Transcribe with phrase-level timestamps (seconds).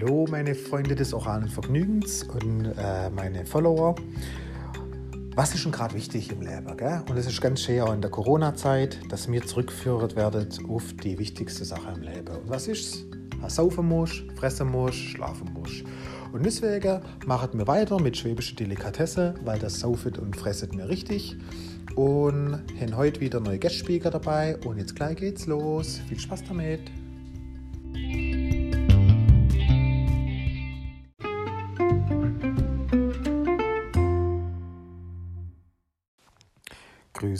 [0.00, 3.96] Hallo meine Freunde des oralen Vergnügens und äh, meine Follower.
[5.34, 6.76] Was ist schon gerade wichtig im Leben?
[6.76, 7.02] Gell?
[7.08, 11.18] Und es ist ganz schön auch in der Corona-Zeit, dass wir zurückgeführt werden auf die
[11.18, 12.28] wichtigste Sache im Leben.
[12.28, 13.06] Und was ist
[13.42, 13.54] es?
[13.56, 15.82] Saufen muss, fressen muss, schlafen muss.
[16.32, 21.36] Und deswegen machen wir weiter mit schwäbischer Delikatesse, weil das Saufen und Fressen mir richtig.
[21.96, 24.58] Und haben heute wieder neue Gastspieler dabei.
[24.58, 26.00] Und jetzt gleich geht's los.
[26.08, 26.82] Viel Spaß damit!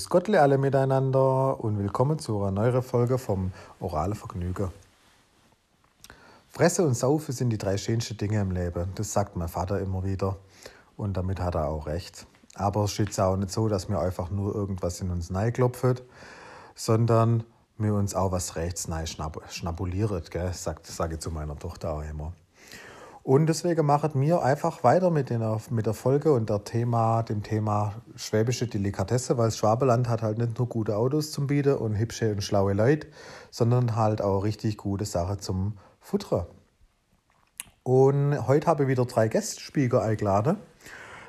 [0.09, 4.71] Grüß Gottle alle miteinander und willkommen zu einer neuen Folge vom Orale Vergnügen.
[6.49, 8.91] Fresse und Saufe sind die drei schönsten Dinge im Leben.
[8.95, 10.39] Das sagt mein Vater immer wieder
[10.97, 12.27] und damit hat er auch recht.
[12.55, 16.01] Aber es ist auch nicht so, dass wir einfach nur irgendwas in uns klopfen,
[16.75, 17.45] sondern
[17.77, 18.89] wir uns auch was rechts
[19.51, 20.55] schnabulieren, gell?
[20.55, 22.33] Sagt, sage ich zu meiner Tochter auch immer.
[23.23, 27.43] Und deswegen machen wir einfach weiter mit, den, mit der Folge und der Thema, dem
[27.43, 32.33] Thema schwäbische Delikatesse, weil Schwabeland hat halt nicht nur gute Autos zum Bieten und hübsche
[32.33, 33.09] und schlaue Leute,
[33.51, 36.47] sondern halt auch richtig gute Sachen zum Futtern.
[37.83, 40.59] Und heute habe ich wieder drei Gästspieler eingeladen.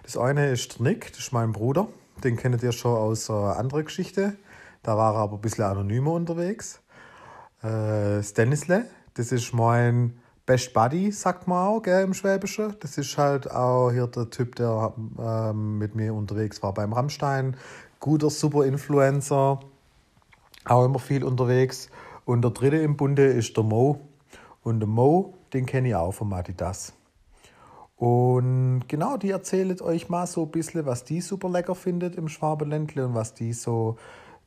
[0.04, 1.88] Das eine ist Nick, das ist mein Bruder.
[2.23, 4.36] Den kennt ihr schon aus einer anderen Geschichte.
[4.84, 6.82] Da war er aber ein bisschen anonymer unterwegs.
[7.62, 12.73] Äh, Stanisle, das ist mein Best Buddy, sagt man auch gell, im Schwäbischen.
[12.80, 17.55] Das ist halt auch hier der Typ, der ähm, mit mir unterwegs war beim Rammstein.
[18.00, 19.59] Guter, super Influencer,
[20.66, 21.92] auch immer viel unterwegs.
[22.25, 24.00] Und der dritte im Bunde ist der Mo.
[24.64, 26.94] Und der Mo, den kenne ich auch von Adidas.
[27.95, 32.27] Und genau, die erzählt euch mal so ein bisschen, was die super lecker findet im
[32.27, 33.97] Schwabenländle und was die so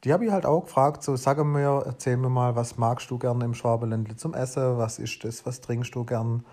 [0.05, 3.19] die habe ich halt auch gefragt, so sag mir, erzähl mir mal, was magst du
[3.19, 6.45] gerne im Schwabeländle zum Essen, was ist das, was trinkst du gern?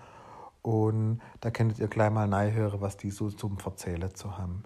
[0.62, 4.64] Und da könnt ihr gleich mal hören, was die so zum Erzählen zu haben.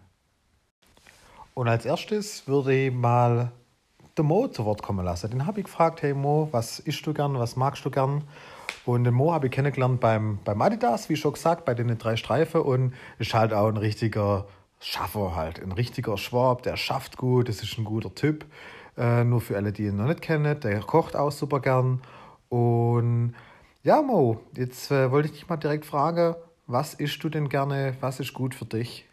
[1.55, 3.53] Und als erstes würde ich mal
[4.19, 5.31] den Mo zu Wort kommen lassen.
[5.31, 8.25] Den habe ich gefragt, hey Mo, was isst du gern, was magst du gern?
[8.84, 12.17] Und den Mo habe ich kennengelernt beim, beim Adidas, wie schon gesagt, bei den drei
[12.17, 14.47] Streifen und ist halt auch ein richtiger
[14.78, 18.44] Schaffer halt, ein richtiger Schwab, der schafft gut, das ist ein guter Typ.
[18.97, 22.00] Äh, nur für alle, die ihn noch nicht kennen, der kocht auch super gern.
[22.49, 23.34] Und
[23.82, 27.97] ja, Mo, jetzt äh, wollte ich dich mal direkt fragen, was isst du denn gerne,
[28.00, 29.06] was ist gut für dich?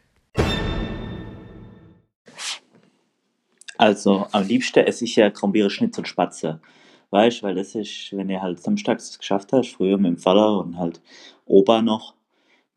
[3.78, 6.62] Also am liebsten esse ich ja Krombiere Schnitzel und Spatze.
[7.10, 10.78] Weißt weil das ist, wenn ihr halt samstags geschafft hast, früher mit dem Vater und
[10.78, 11.02] halt
[11.46, 12.14] Opa noch,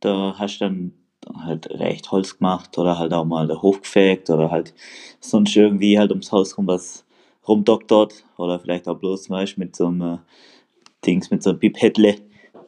[0.00, 0.92] da hast du dann
[1.44, 4.74] halt recht Holz gemacht oder halt auch mal der Hof gefegt oder halt
[5.20, 7.04] sonst irgendwie halt ums Haus rum was
[7.46, 10.18] rumdoktert oder vielleicht auch bloß, weißt mit so einem äh,
[11.04, 12.16] Dings, mit so einem Pipettle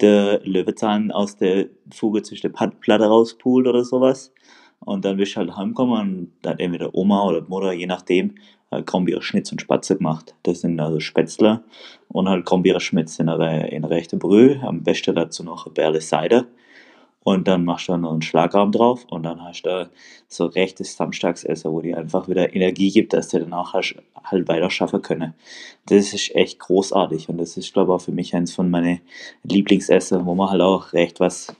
[0.00, 4.33] der Löwezahn aus der Fuge zwischen der Platte rauspult oder sowas.
[4.81, 8.34] Und dann wirst du halt heimkommen und dann entweder Oma oder Mutter, je nachdem,
[8.71, 10.34] halt Krombier Schnitz und Spatze gemacht.
[10.43, 11.65] Das sind also Spätzle
[12.09, 14.61] und halt Krombier Schmitz in einer, in rechte Brühe.
[14.62, 16.47] Am besten dazu noch eine Berle Seide
[17.26, 19.91] und dann machst du dann noch einen Schlagrahmen drauf und dann hast du
[20.28, 25.03] so rechtes Samstagsessen, wo dir einfach wieder Energie gibt, dass du danach halt weiter schaffen
[25.03, 25.34] können.
[25.86, 29.00] Das ist echt großartig und das ist, glaube ich, auch für mich eins von meinen
[29.42, 31.53] Lieblingsessen, wo man halt auch recht was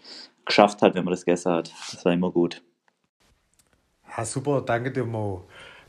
[0.45, 1.73] geschafft hat, wenn man das gegessen hat.
[1.91, 2.63] Das war immer gut.
[4.17, 5.49] Ja, super, danke dir, Mo.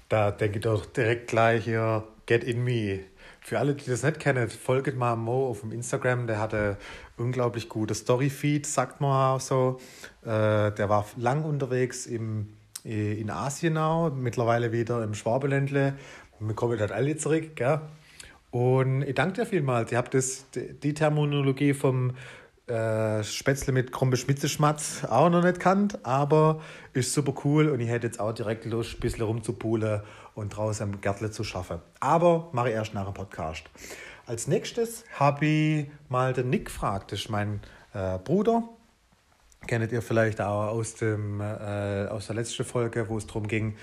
[0.10, 3.02] Da denke ich doch direkt gleich hier, get in me.
[3.48, 6.28] Für alle, die das nicht kennen, folgt mal Mo auf dem Instagram.
[6.28, 6.76] Der hatte
[7.16, 9.80] unglaublich gute Story-Feed, sagt man so.
[10.24, 12.50] Äh, der war lang unterwegs im,
[12.84, 15.94] in Asien auch, mittlerweile wieder im Schwabeländle.
[16.42, 17.56] Wir kommen halt alle zurück.
[17.56, 17.80] Gell?
[18.52, 19.94] Und ich danke dir vielmals.
[19.94, 20.10] Ich habe
[20.84, 22.16] die Terminologie vom
[22.68, 26.62] äh, Spätzle mit Krombe Schmitzeschmatz auch noch nicht kannt, aber
[26.94, 30.02] ist super cool und ich hätte jetzt auch direkt Lust, ein bisschen rumzupulen
[30.36, 31.80] und draußen im Gärtle zu schaffen.
[32.00, 33.64] Aber mache ich erst nach dem Podcast.
[34.26, 37.14] Als nächstes habe ich mal den Nick gefragt.
[37.14, 37.62] Das ist mein
[37.94, 38.64] äh, Bruder.
[39.66, 43.78] Kennt ihr vielleicht auch aus, dem, äh, aus der letzten Folge, wo es darum ging,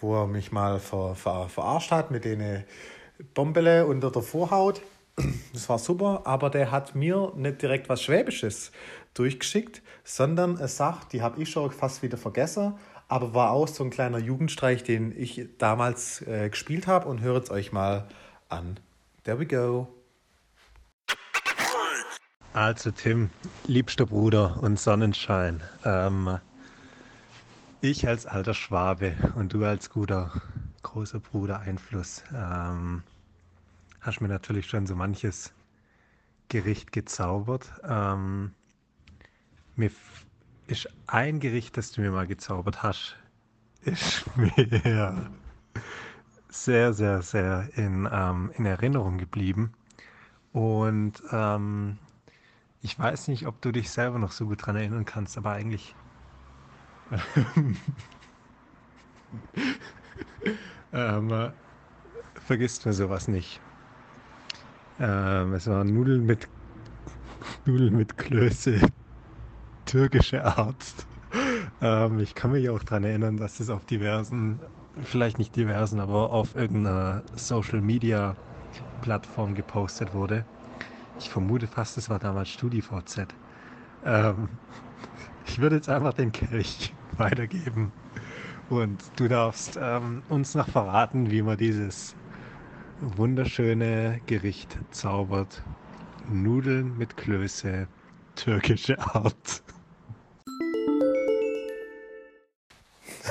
[0.00, 2.64] wo er mich mal ver, ver, verarscht hat mit den
[3.34, 4.82] Bombele unter der Vorhaut.
[5.52, 8.70] Das war super, aber der hat mir nicht direkt was Schwäbisches
[9.14, 12.74] durchgeschickt, sondern eine Sache, die habe ich schon fast wieder vergessen,
[13.08, 17.44] aber war auch so ein kleiner Jugendstreich, den ich damals äh, gespielt habe und hört
[17.44, 18.06] es euch mal
[18.48, 18.78] an.
[19.24, 19.88] There we go.
[22.52, 23.30] Also Tim,
[23.66, 25.62] liebster Bruder und Sonnenschein.
[25.84, 26.38] Ähm,
[27.80, 30.32] ich als alter Schwabe und du als guter
[30.82, 32.22] großer Bruder Einfluss.
[32.34, 33.02] Ähm,
[34.06, 35.52] hast mir natürlich schon so manches
[36.48, 37.72] Gericht gezaubert.
[37.82, 38.52] Ähm,
[39.74, 39.90] mir
[40.68, 43.16] ist ein Gericht, das du mir mal gezaubert hast,
[43.82, 45.30] ist mir
[46.48, 49.72] sehr, sehr, sehr in, ähm, in Erinnerung geblieben.
[50.52, 51.98] Und ähm,
[52.80, 55.94] ich weiß nicht, ob du dich selber noch so gut daran erinnern kannst, aber eigentlich.
[60.92, 61.52] ähm, äh,
[62.34, 63.60] vergisst mir sowas nicht.
[64.98, 66.48] Ähm, es waren Nudeln mit
[67.66, 68.80] Nudeln mit Klöße,
[69.84, 70.76] türkische Art.
[71.82, 74.58] Ähm, ich kann mich auch daran erinnern, dass es auf diversen,
[75.04, 78.34] vielleicht nicht diversen, aber auf irgendeiner Social Media
[79.02, 80.44] Plattform gepostet wurde.
[81.18, 83.26] Ich vermute fast, es war damals StudiVZ.
[84.04, 84.48] Ähm,
[85.46, 87.92] ich würde jetzt einfach den Kelch weitergeben.
[88.68, 92.14] Und du darfst ähm, uns noch verraten, wie man dieses
[93.00, 95.62] wunderschöne Gericht zaubert.
[96.30, 97.86] Nudeln mit Klöße,
[98.34, 99.62] türkische Art.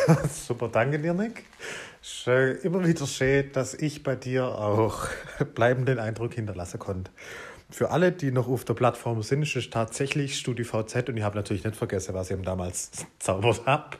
[0.29, 1.43] Super, danke dir, Nick.
[2.01, 5.07] Schön, immer wieder schön, dass ich bei dir auch
[5.55, 7.11] bleibenden Eindruck hinterlassen konnte.
[7.69, 11.35] Für alle, die noch auf der Plattform sind, ist es tatsächlich StudiVZ und ich habe
[11.35, 13.97] natürlich nicht vergessen, was ich damals zaubert habe.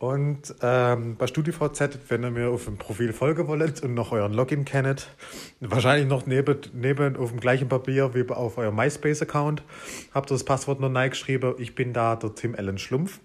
[0.00, 4.32] Und ähm, bei StudiVZ, wenn ihr mir auf dem Profil folgen wollt und noch euren
[4.32, 5.08] Login kennt,
[5.60, 9.62] wahrscheinlich noch neben, neben auf dem gleichen Papier wie auf eurem MySpace-Account,
[10.14, 11.54] habt ihr das Passwort noch geschrieben.
[11.58, 13.20] Ich bin da der Tim Allen Schlumpf.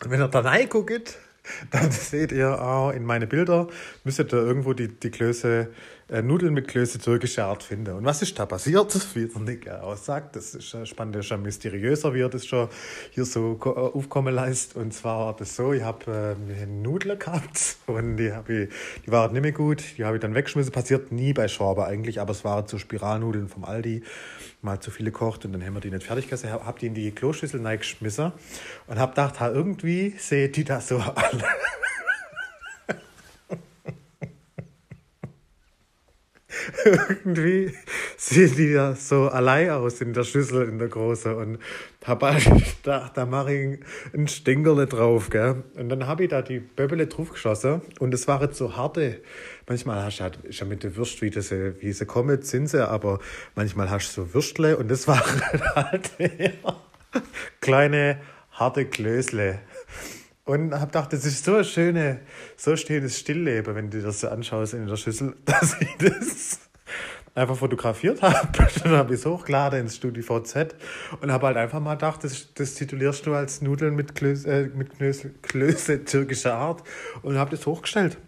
[0.00, 1.18] Und wenn ihr da reinguckt,
[1.72, 3.66] dann seht ihr auch in meine Bilder,
[4.04, 5.70] müsstet ihr irgendwo die, die Klöße,
[6.10, 7.94] äh, Nudeln mit Klöße türkischer Art finden.
[7.94, 10.36] Und was ist da passiert, wie der Nick aussagt?
[10.36, 12.68] Das ist äh, spannend, das ist schon mysteriöser, wie er das schon
[13.10, 14.76] hier so äh, aufkommen lässt.
[14.76, 18.68] Und zwar war das so, ich habe äh, Nudeln gehabt und die, ich,
[19.06, 20.72] die waren nicht mehr gut, die habe ich dann weggeschmissen.
[20.72, 24.02] Passiert nie bei Schwaber eigentlich, aber es waren so Spiralnudeln vom Aldi
[24.62, 26.94] mal zu viele kocht und dann haben wir die nicht fertig gegessen, habe die in
[26.94, 28.32] die Kloschüssel reingeschmissen
[28.86, 31.44] und habe gedacht, ha, irgendwie seht die das so alle.
[36.84, 37.74] Irgendwie
[38.16, 41.34] sehen die ja so allein aus in der Schüssel, in der großen.
[41.34, 41.58] Und
[42.04, 43.78] habe halt gedacht, da mache ich
[44.14, 45.30] ein Stingerle drauf.
[45.30, 45.62] Gell?
[45.76, 47.82] Und dann habe ich da die Böbele drauf geschossen.
[47.98, 49.20] Und es waren so harte.
[49.68, 52.68] Manchmal hast du halt, ist ja mit der Würst, wie, das, wie sie kommen, sind
[52.68, 53.20] sie, aber
[53.54, 54.76] manchmal hast du so Würstle.
[54.76, 55.42] Und das waren
[55.74, 56.10] halt
[57.60, 58.20] kleine,
[58.52, 59.60] harte Klösle.
[60.44, 62.16] Und habe gedacht, das ist so ein schönes,
[62.56, 66.69] so schönes Stillleben, wenn du das so anschaust in der Schüssel, dass ich das
[67.34, 68.48] einfach fotografiert habe.
[68.82, 70.74] Dann habe ich es hochgeladen ins Studio VZ
[71.20, 74.68] und habe halt einfach mal gedacht, das, das titulierst du als Nudeln mit Klöße, äh,
[74.68, 76.82] mit Klöße, Klöße türkischer Art
[77.22, 78.18] und habe das hochgestellt.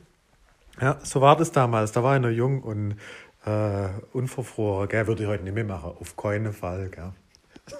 [0.81, 1.93] Ja, so war das damals.
[1.93, 2.97] Da war ich noch jung und
[3.45, 4.89] äh, unverfroren.
[4.89, 5.93] Gell, würde ich heute nicht mehr machen.
[5.99, 6.89] Auf keinen Fall.
[6.89, 7.13] Gell.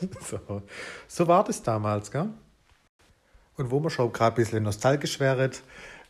[0.21, 0.63] so,
[1.09, 2.11] so war das damals.
[2.11, 2.29] Gell.
[3.57, 5.51] Und wo man schon gerade ein bisschen nostalgisch wäre,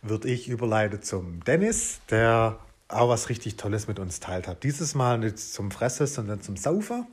[0.02, 2.58] würde ich überleiten zum Dennis, der
[2.92, 4.64] auch was richtig Tolles mit uns teilt hat.
[4.64, 7.06] Dieses Mal nicht zum Fressen, sondern zum Saufen.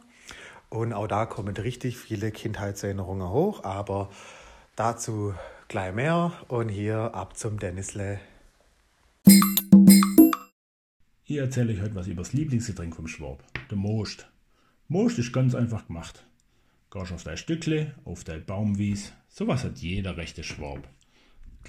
[0.70, 4.10] Und auch da kommen richtig viele Kindheitserinnerungen hoch, aber
[4.76, 5.34] dazu
[5.68, 6.34] gleich mehr.
[6.48, 8.20] Und hier ab zum Dennisle.
[11.26, 14.28] Ich erzähle euch heute was über das Lieblingsgetränk vom Schwab, der Most.
[14.88, 16.26] Most ist ganz einfach gemacht.
[16.92, 20.88] Gehst auf dein Stückle, auf dein Baumwies, sowas hat jeder rechte Schwab.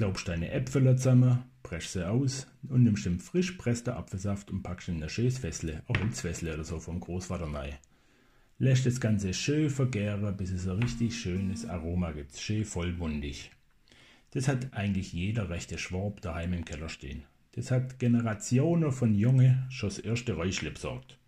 [0.00, 4.88] Glaubst deine Äpfel zusammen, brechst sie aus und nimmst den frisch pressten Apfelsaft und packst
[4.88, 7.74] ihn in ein schönes Fässle, ein Holzfässle oder so vom Großvater rein.
[8.58, 13.50] Lässt das Ganze schön vergären, bis es ein richtig schönes Aroma gibt, schön vollmundig.
[14.30, 17.24] Das hat eigentlich jeder rechte Schwab daheim im Keller stehen.
[17.52, 21.18] Das hat Generationen von Junge schon das erste Räuschle besorgt.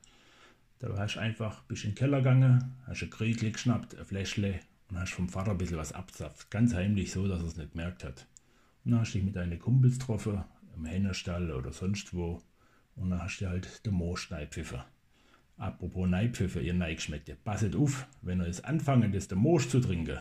[0.79, 4.61] Da hast du einfach, bist in den Keller gegangen, hast ein Kriegli geschnappt, ein Fläschle
[4.89, 6.51] und hast vom Vater ein bisschen was abzapft.
[6.51, 8.27] Ganz heimlich so, dass er es nicht gemerkt hat.
[8.85, 10.43] Und dann hast du dich mit deinen Kumpels getroffen,
[10.77, 12.43] im Hennerstall oder sonst wo.
[12.97, 14.29] Und dann hast du halt den Moos.
[15.57, 20.19] Apropos Neipfiffe, ihr Neigschmeckte, passet auf, wenn ihr es anfangen, das der Moos zu trinken.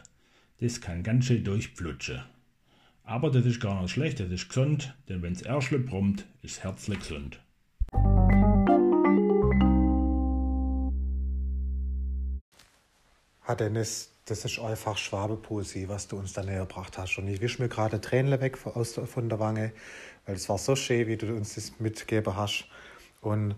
[0.60, 2.22] Das kann ganz schön durchflutschen.
[3.03, 7.00] Aber das ist gar nicht schlecht, das ist gesund, denn wenn's Erschle brummt, ist herzlich
[7.00, 7.41] gesund.
[13.51, 17.17] Ah, Dennis, das ist einfach Schwabepoesie, was du uns da näher gebracht hast.
[17.17, 19.74] Und ich wische mir gerade Tränen weg von der Wange,
[20.25, 22.70] weil es war so schön, wie du uns das mitgegeben hast.
[23.20, 23.55] Und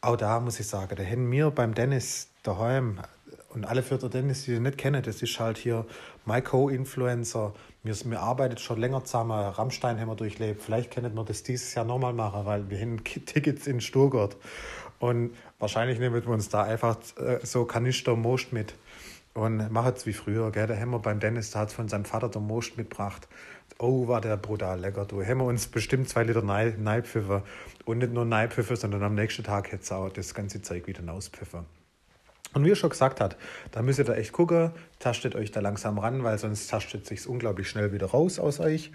[0.00, 2.98] auch da muss ich sagen, da hätten wir beim Dennis daheim
[3.50, 5.86] und alle für den Dennis, die ihn nicht kennen, das ist halt hier
[6.24, 7.54] mein Co-Influencer.
[7.84, 9.30] Wir, wir arbeiten schon länger zusammen.
[9.30, 10.60] Rammstein haben wir durchlebt.
[10.60, 14.36] Vielleicht können wir das dieses Jahr nochmal machen, weil wir haben Tickets in Stuttgart.
[14.98, 18.74] Und wahrscheinlich nehmen wir uns da einfach äh, so Kanister Most mit.
[19.36, 20.50] Und macht es wie früher.
[20.50, 20.66] Gell?
[20.66, 23.28] Da haben wir beim Dennis, da hat von seinem Vater der Most mitgebracht.
[23.78, 25.04] Oh, war der brutal lecker.
[25.04, 27.42] Du haben wir uns bestimmt zwei Liter Neipfiffer.
[27.84, 31.12] Und nicht nur Neipfiffer, sondern am nächsten Tag hätte es auch das ganze Zeug wieder
[31.12, 31.66] auspfiffen.
[32.54, 33.36] Und wie er schon gesagt hat,
[33.72, 37.08] da müsst ihr da echt gucken, tastet euch da langsam ran, weil sonst tastet es
[37.08, 38.92] sich unglaublich schnell wieder raus aus euch.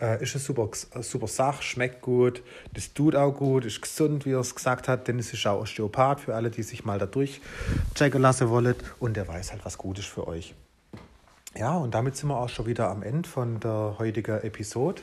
[0.00, 0.70] Äh, ist eine super,
[1.02, 2.42] super Sache, schmeckt gut,
[2.72, 5.06] das tut auch gut, ist gesund, wie er es gesagt hat.
[5.06, 8.76] Dennis ist auch Osteopath für alle, die sich mal da durchchecken lassen wollen.
[8.98, 10.54] Und der weiß halt, was gut ist für euch.
[11.54, 15.02] Ja, und damit sind wir auch schon wieder am Ende von der heutigen Episode.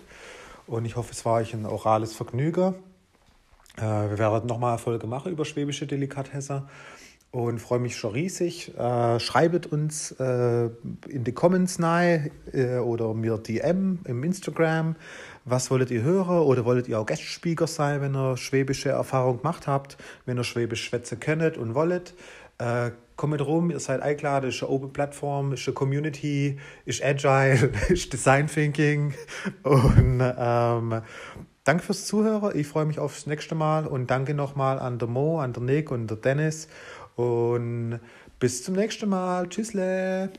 [0.66, 2.74] Und ich hoffe, es war euch ein orales Vergnügen.
[3.78, 6.68] Äh, wir werden nochmal eine Folge machen über schwäbische Delikatesse
[7.38, 8.76] und freue mich schon riesig.
[8.78, 10.70] Äh, schreibt uns äh,
[11.08, 14.96] in die Comments nahe äh, oder mir DM im Instagram.
[15.46, 19.68] Was wolltet ihr hören oder wolltet ihr auch Gastspeaker sein, wenn ihr schwäbische Erfahrung gemacht
[19.68, 22.16] habt, wenn ihr Schwäbisch schwätzen könnt und wollt.
[22.58, 27.72] Äh, kommt rum, ihr seid eingeladen, ist eine Open Plattform, ist eine Community, ist Agile,
[27.90, 29.14] ist Design Thinking
[29.62, 31.02] und ähm,
[31.68, 32.58] danke fürs Zuhören.
[32.58, 35.92] Ich freue mich aufs nächste Mal und danke nochmal an der Mo, an der Nick
[35.92, 36.68] und der Dennis
[37.18, 38.00] und
[38.40, 39.50] bis zum nächsten Mal.
[39.50, 40.32] Tschüssle.